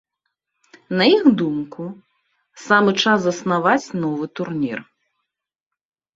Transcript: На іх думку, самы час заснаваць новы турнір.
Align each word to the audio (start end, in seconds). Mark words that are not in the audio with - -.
На 0.99 1.05
іх 1.15 1.25
думку, 1.41 1.83
самы 2.65 2.91
час 3.05 3.17
заснаваць 3.27 3.87
новы 4.09 4.25
турнір. 4.41 4.79